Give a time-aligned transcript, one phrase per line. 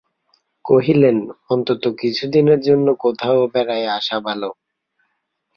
[0.65, 1.17] কহিলেন,
[1.49, 4.49] অন্তত কিছুদিনের জন্য কোথাও বেড়াইয়া আসা ভালো।